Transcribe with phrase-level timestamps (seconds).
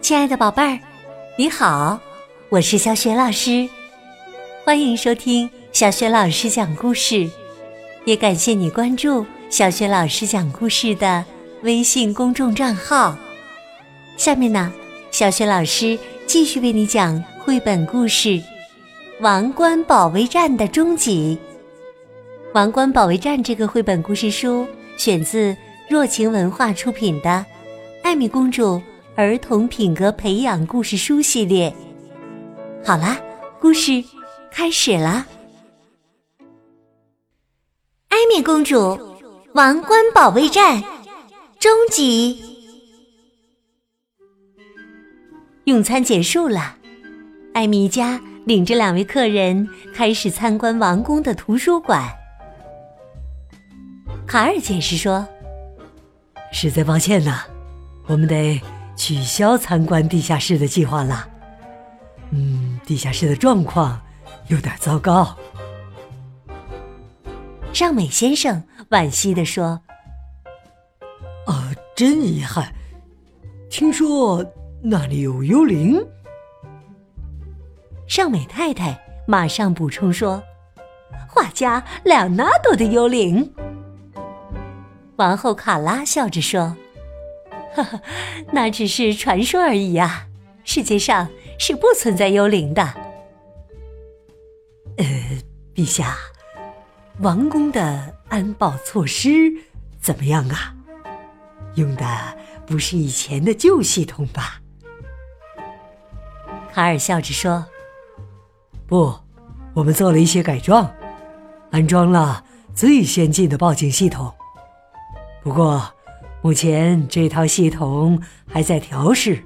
[0.00, 0.78] 亲爱的宝贝儿，
[1.36, 2.00] 你好，
[2.48, 3.68] 我是小雪老师，
[4.64, 7.28] 欢迎收听小雪老师讲故事，
[8.04, 11.24] 也感谢你关注小雪老师讲故事的
[11.62, 13.16] 微信公众账号。
[14.16, 14.72] 下面呢，
[15.10, 18.28] 小雪老师继续为你讲绘本故事
[19.20, 21.36] 《王冠保卫战的终极》。
[22.54, 25.54] 《王冠保卫战》这个绘本故事书选自
[25.88, 27.28] 若晴文化出品的
[28.02, 28.80] 《艾米公主
[29.18, 31.74] 儿童品格培养故事书》系列。
[32.84, 33.20] 好啦，
[33.58, 34.04] 故事
[34.48, 35.26] 开始啦！
[38.10, 38.96] 艾米公主
[39.54, 40.80] 王冠保卫战
[41.58, 42.40] 终极。
[45.64, 46.76] 用餐结束了，
[47.54, 52.08] 艾米一家领着两位客人开始参观王宫的图书馆。
[54.28, 55.26] 卡尔解释说
[56.54, 57.42] ：“实在抱歉呐，
[58.06, 58.62] 我们得
[58.98, 61.26] 取消参观地下室的计划了。
[62.32, 63.98] 嗯，地下室的状况
[64.48, 65.34] 有点糟糕。”
[67.72, 69.80] 尚美先生惋惜地说
[71.46, 72.74] ：“啊，真遗憾，
[73.70, 74.44] 听说
[74.82, 76.04] 那里有幽灵。”
[78.08, 80.42] 尚美太太马上补充说
[81.28, 83.54] ：“画家两纳多的幽灵。”
[85.16, 86.76] 王后卡拉笑着说
[87.74, 88.00] ：“呵呵，
[88.52, 90.26] 那只是传说而已呀，
[90.64, 92.94] 世界上是不存在幽灵的。”
[94.98, 95.04] 呃，
[95.74, 96.16] 陛下，
[97.20, 99.30] 王宫的安保措施
[100.00, 100.74] 怎么样啊？
[101.74, 102.04] 用的
[102.66, 104.60] 不是以前的旧系统吧？
[106.72, 107.66] 卡尔笑着说
[108.86, 109.14] ：“不，
[109.74, 110.92] 我们做了一些改装，
[111.70, 112.44] 安装了
[112.74, 114.32] 最先进的报警系统。”
[115.42, 115.94] 不过，
[116.40, 119.42] 目前这套系统还在调试，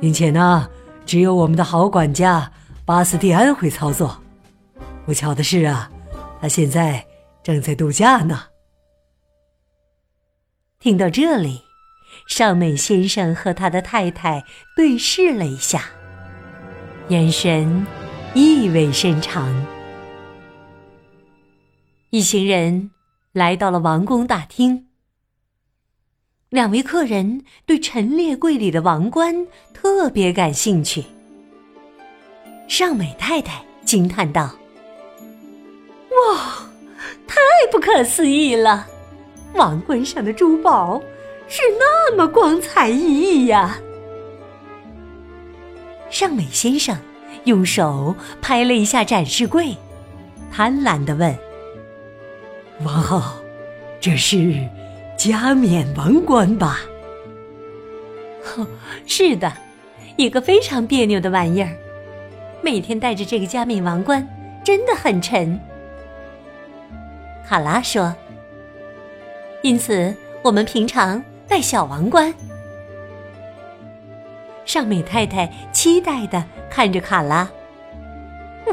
[0.00, 0.68] 并且呢，
[1.06, 2.50] 只有我们的好管家
[2.84, 4.20] 巴斯蒂安会操作。
[5.06, 5.90] 不巧的是啊，
[6.40, 7.06] 他现在
[7.42, 8.42] 正在度假呢。
[10.80, 11.62] 听到这里，
[12.26, 14.42] 尚美先生和他的太太
[14.74, 15.84] 对视了一下，
[17.08, 17.86] 眼神
[18.34, 19.48] 意味深长。
[22.10, 22.90] 一行人
[23.32, 24.89] 来到了王宫大厅。
[26.50, 31.04] 两位客人对陈列柜里的王冠特别感兴趣。
[32.66, 34.50] 尚美太太惊叹道
[36.10, 36.68] ：“哇，
[37.28, 37.36] 太
[37.70, 38.84] 不可思议了！
[39.54, 41.00] 王冠上的珠宝
[41.46, 43.78] 是那么光彩熠熠呀！”
[46.10, 46.98] 尚美先生
[47.44, 48.12] 用手
[48.42, 49.76] 拍了一下展示柜，
[50.50, 51.32] 贪婪的问
[52.82, 53.22] ：“王后，
[54.00, 54.68] 这是？”
[55.20, 56.80] 加冕王冠吧？
[58.56, 58.66] 哦，
[59.06, 59.52] 是的，
[60.16, 61.68] 一个非常别扭的玩意儿。
[62.62, 64.26] 每天戴着这个加冕王冠，
[64.64, 65.60] 真的很沉。
[67.46, 68.16] 卡拉说
[69.60, 72.32] ：“因此，我们平常戴小王冠。”
[74.64, 77.46] 尚美太太期待的看着卡拉：“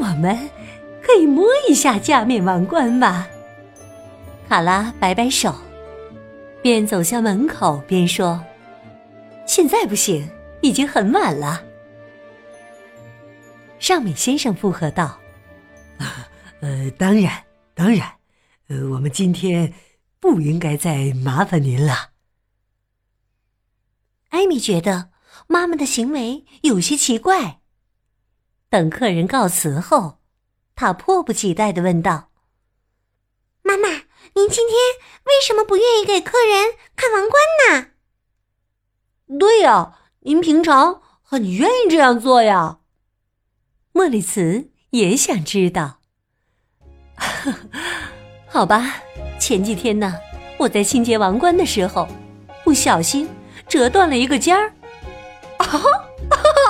[0.18, 0.48] 们
[1.02, 3.26] 可以摸一下加冕王冠吗？”
[4.48, 5.54] 卡拉摆摆手。
[6.60, 8.44] 边走向门口边说
[9.46, 10.28] ：“现在不行，
[10.60, 11.64] 已经很晚了。”
[13.78, 15.20] 尚美先生附和道
[15.98, 16.28] ：“啊，
[16.60, 18.10] 呃，当然，当然，
[18.66, 19.72] 呃，我们今天
[20.18, 22.10] 不应该再麻烦您了。”
[24.30, 25.10] 艾米觉得
[25.46, 27.60] 妈妈的行为有些奇怪。
[28.68, 30.18] 等客人告辞后，
[30.74, 32.28] 她迫不及待的问道：“妈妈。”
[34.38, 34.76] 您今天
[35.24, 37.88] 为什么不愿意给客人看王冠呢？
[39.36, 42.78] 对呀，您平常很愿意这样做呀。
[43.90, 45.98] 莫里茨也想知道。
[48.46, 49.02] 好吧，
[49.40, 50.14] 前几天呢，
[50.56, 52.06] 我在清洁王冠的时候，
[52.62, 53.28] 不小心
[53.66, 54.72] 折断了一个尖儿。
[55.56, 55.66] 啊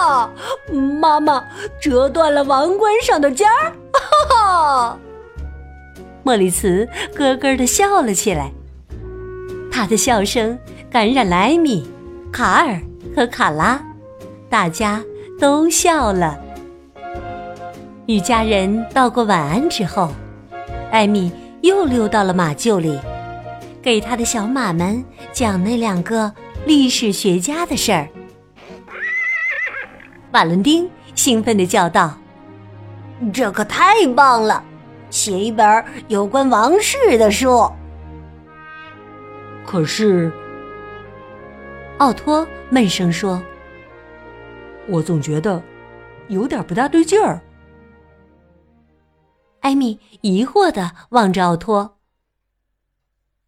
[0.00, 0.32] 哈！
[0.72, 1.46] 妈妈
[1.78, 3.76] 折断了王冠上的尖儿。
[3.92, 4.98] 哈哈！
[6.28, 6.86] 莫里茨
[7.16, 8.52] 咯咯的笑了起来，
[9.72, 10.58] 他的笑声
[10.90, 11.88] 感染了艾米、
[12.30, 12.78] 卡尔
[13.16, 13.82] 和卡拉，
[14.50, 15.02] 大家
[15.40, 16.38] 都笑了。
[18.04, 20.12] 与家人道过晚安之后，
[20.90, 21.32] 艾米
[21.62, 23.00] 又溜到了马厩里，
[23.80, 25.02] 给他的小马们
[25.32, 26.30] 讲那两个
[26.66, 28.06] 历史学家的事儿。
[30.32, 32.18] 瓦伦丁兴奋地叫道
[33.32, 34.62] ：“这可太棒了！”
[35.10, 37.70] 写一本有关王室的书。
[39.66, 40.32] 可是，
[41.98, 43.42] 奥托闷声说
[44.88, 45.62] ：“我总觉得
[46.28, 47.40] 有点不大对劲儿。
[49.60, 51.98] 艾米疑惑的望着奥托：“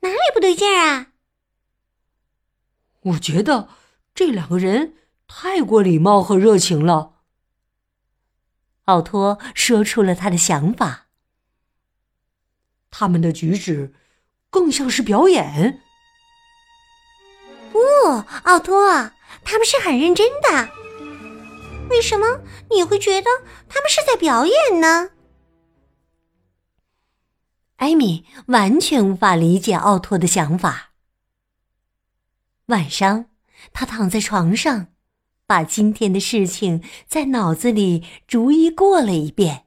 [0.00, 1.08] 哪里不对劲儿啊？”
[3.02, 3.68] 我觉得
[4.14, 4.94] 这两个人
[5.26, 7.12] 太过礼貌和热情了。
[8.84, 11.01] 奥托说出了他的想法。
[12.92, 13.92] 他们的举止
[14.50, 15.82] 更像是表演。
[17.72, 17.80] 不，
[18.44, 19.10] 奥托，
[19.42, 20.68] 他们是很认真的。
[21.90, 22.40] 为什么
[22.70, 23.28] 你会觉得
[23.68, 25.10] 他们是在表演呢？
[27.76, 30.92] 艾米完全无法理解奥托的想法。
[32.66, 33.26] 晚上，
[33.72, 34.88] 他躺在床上，
[35.46, 39.66] 把今天的事情在脑子里逐一过了一遍。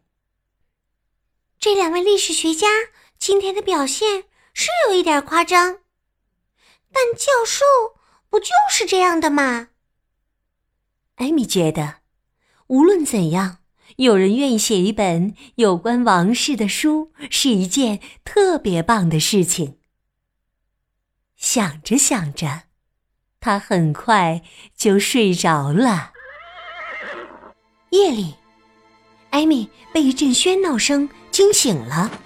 [1.59, 2.67] 这两位历史学家
[3.27, 5.79] 今天的表现是有一点夸张，
[6.93, 7.65] 但教授
[8.29, 9.69] 不就是这样的吗？
[11.15, 12.01] 艾米觉得，
[12.67, 13.63] 无论怎样，
[13.95, 19.79] 有人愿意写一本有关王室的书是一件特别棒的事情。
[21.35, 22.65] 想着想着。
[23.39, 24.43] 他很快
[24.77, 26.13] 就睡着了。
[27.89, 28.35] 夜里，
[29.31, 32.21] 艾米被一阵喧闹声惊醒了。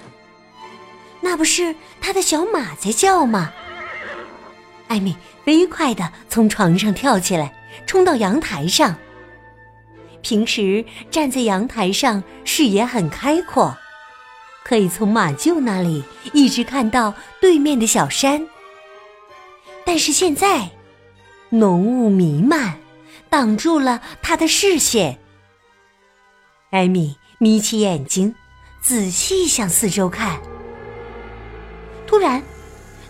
[1.22, 3.52] 那不是他的小马在叫吗？
[4.88, 7.54] 艾米飞快的从床上跳起来，
[7.86, 8.96] 冲到阳台上。
[10.22, 13.78] 平时站在阳台上，视野很开阔，
[14.64, 18.46] 可以从马厩那里一直看到对面的小山。
[19.86, 20.70] 但是现在。
[21.52, 22.78] 浓雾弥漫，
[23.28, 25.18] 挡住了他的视线。
[26.70, 28.36] 艾米眯起眼睛，
[28.84, 30.40] 仔细向四周看。
[32.10, 32.42] 突然，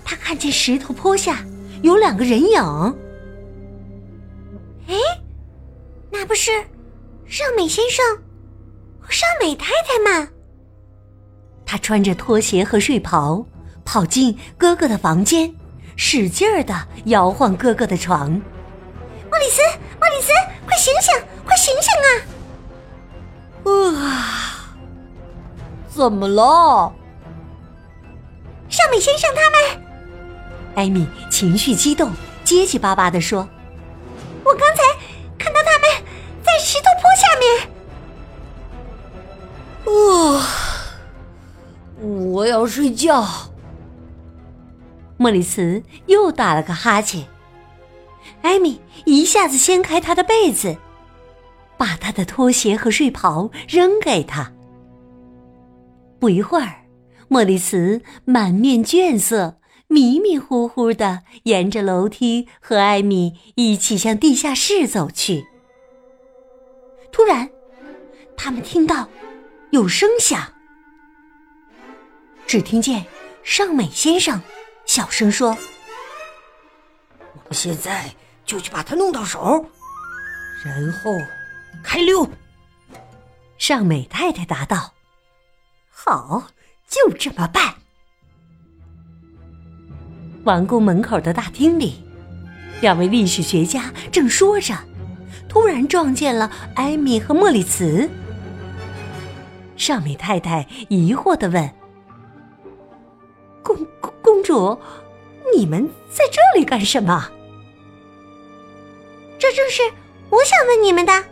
[0.03, 1.37] 他看见石头坡下
[1.83, 2.61] 有两个人影。
[4.89, 4.95] 哎，
[6.11, 6.51] 那不是
[7.25, 8.05] 尚美先生
[8.99, 10.27] 和尚美太太吗？
[11.65, 13.45] 他穿着拖鞋和睡袍，
[13.85, 15.49] 跑进哥哥的房间。
[15.95, 16.75] 使劲儿的
[17.05, 19.61] 摇晃哥哥的床，莫里斯，
[19.97, 20.33] 莫里斯，
[20.65, 21.13] 快醒醒，
[21.45, 21.89] 快醒醒
[23.63, 24.03] 啊！
[24.03, 24.75] 啊，
[25.89, 26.93] 怎么了？
[28.89, 29.59] 尚美先生他们，
[30.73, 32.11] 艾米情绪激动，
[32.43, 33.47] 结结巴巴的说
[34.43, 34.81] ：“我刚才
[35.37, 35.87] 看到他们
[36.41, 37.69] 在石头坡下面。”
[40.33, 40.41] 啊，
[42.33, 43.23] 我要睡觉。
[45.17, 47.27] 莫里茨又打了个哈欠，
[48.41, 50.75] 艾米一下子掀开他的被子，
[51.77, 54.51] 把他的拖鞋和睡袍扔给他。
[56.19, 56.73] 不一会儿，
[57.29, 65.45] 莫里斯满面倦色，迷迷糊糊的沿着楼梯和艾米一起向地下室走去。
[67.11, 67.49] 突然，
[68.35, 69.07] 他们听到
[69.69, 70.53] 有声响，
[72.47, 73.05] 只听见
[73.43, 74.41] 尚美先生。
[74.85, 75.55] 小声说
[77.33, 78.11] ：“我们现在
[78.43, 79.63] 就去把它弄到手，
[80.65, 81.11] 然后
[81.83, 82.27] 开溜。”
[83.59, 84.93] 尚美太太答道
[85.91, 86.47] ：“好，
[86.89, 87.75] 就这么办。”
[90.45, 92.03] 王宫门口的大厅里，
[92.81, 94.73] 两位历史学家正说着，
[95.47, 98.09] 突然撞见了艾米和莫里茨。
[99.75, 101.69] 尚美太太疑惑的问。
[103.61, 104.77] 公公公主，
[105.55, 107.29] 你们在这里干什么？
[109.37, 109.81] 这正是
[110.29, 111.23] 我想问你们的。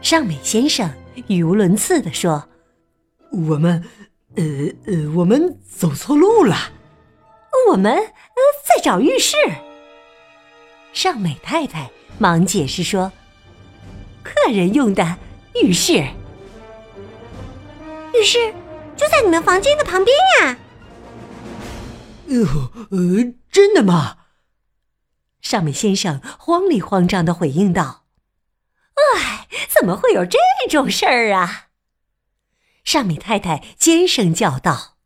[0.00, 0.90] 尚美先生
[1.26, 2.48] 语无伦次的说
[3.32, 3.84] ：“我们，
[4.36, 4.44] 呃
[4.86, 6.56] 呃，我们走错路了。
[7.70, 9.36] 我们呃在找浴室。”
[10.92, 13.12] 尚美太太忙解释说
[14.22, 15.16] ：“客人用的
[15.62, 16.04] 浴室，
[18.14, 18.54] 浴室。”
[18.96, 20.58] 就在你们房间的旁边呀！
[22.26, 24.18] 哟，呃，真的吗？
[25.40, 28.04] 尚美先生慌里慌张的回应道
[29.16, 31.68] ：“哎，怎么会有这种事儿啊？”
[32.84, 34.96] 尚美太太尖声叫道。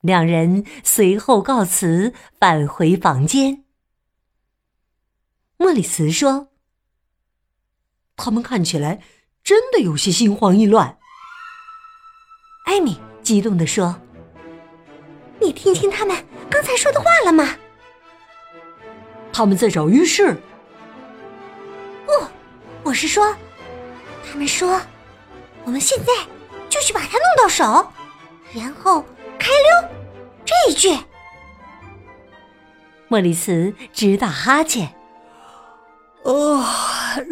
[0.00, 3.64] 两人随后告辞，返回房间。
[5.56, 6.48] 莫里斯说
[8.16, 9.00] ：“他们看起来
[9.44, 10.98] 真的有些心慌意乱。”
[12.66, 14.00] 艾米激动地说
[15.40, 16.16] ：“你听清他们
[16.50, 17.56] 刚才说的话了吗？
[19.32, 20.36] 他们在找浴室。
[22.04, 22.26] 不，
[22.82, 23.34] 我是说，
[24.28, 24.80] 他们说，
[25.64, 26.12] 我们现在
[26.82, 27.64] 去把它弄到手，
[28.52, 29.02] 然后
[29.38, 29.88] 开溜。
[30.44, 30.98] 这一句，
[33.08, 34.94] 莫里斯直打哈欠。
[36.24, 36.64] 呃，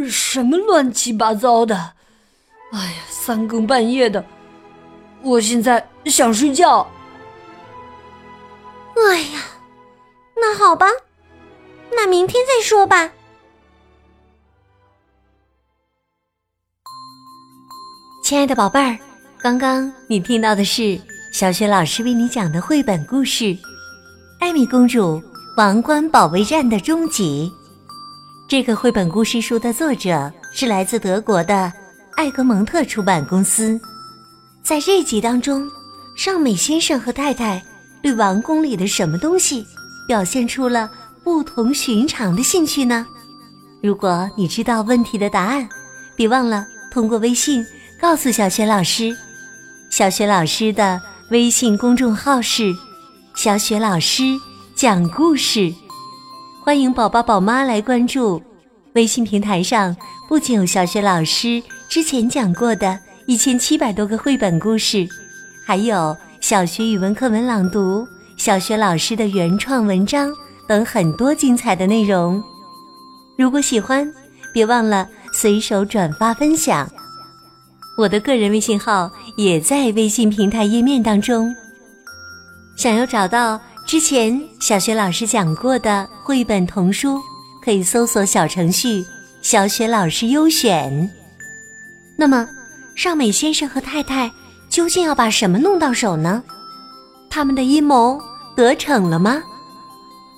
[0.09, 1.95] 什么乱七八糟的！
[2.73, 4.25] 哎呀，三更半夜的，
[5.23, 6.89] 我现在想睡觉。
[8.97, 9.41] 哎呀，
[10.37, 10.87] 那好吧，
[11.91, 13.11] 那明天再说吧。
[18.25, 18.99] 亲爱的宝贝儿，
[19.43, 21.01] 刚刚你听到的是
[21.33, 23.45] 小雪老师为你讲的绘本故事
[24.39, 25.23] 《艾米公主
[25.57, 27.51] 王冠保卫战的终极》。
[28.47, 31.73] 这个绘本故事书的作者是来自德国的
[32.17, 33.81] 艾格蒙特出版公司。
[34.63, 35.67] 在这集当中，
[36.15, 37.63] 尚美先生和太太
[38.03, 39.67] 对王宫里的什么东西
[40.07, 40.91] 表现出了
[41.25, 43.07] 不同寻常的兴趣呢？
[43.83, 45.67] 如果你知道问题的答案，
[46.15, 47.65] 别忘了通过微信。
[47.99, 49.15] 告诉小雪老师，
[50.01, 52.75] 小雪老师的微信公众号是
[53.37, 54.23] “小雪老师
[54.75, 55.71] 讲故事”，
[56.65, 58.43] 欢迎宝宝宝妈来关注。
[58.95, 59.95] 微信平台上
[60.27, 65.07] 不仅有小雪老师之前讲过的一千七百多个绘本故事，
[65.67, 70.33] 还有小学语文课文朗读、小学老师的原创文章
[70.67, 72.43] 等很多精彩的内容。
[73.37, 74.11] 如果喜欢，
[74.51, 76.91] 别忘了随手转发分享。
[77.99, 81.55] 我的个人微信号也在微信平台页面当中。
[82.77, 87.19] 想要找到之前小学老师讲过的绘本童书，
[87.65, 89.03] 可以搜索小程序
[89.41, 91.11] “小雪老师优选”。
[92.19, 92.47] 那么，
[92.95, 94.31] 尚美先生和太太
[94.69, 96.43] 究竟要把什么弄到手呢？
[97.31, 98.21] 他们的阴谋
[98.55, 99.43] 得逞了吗？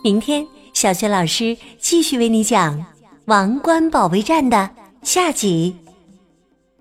[0.04, 2.78] 明天，小雪老师继续为你讲
[3.24, 4.70] 《王冠保卫战》的
[5.02, 5.76] 下集。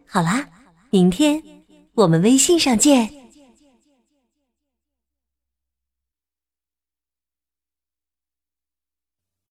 [0.05, 0.45] 好啦。
[0.93, 1.41] 明天
[1.95, 3.20] 我们微信上见。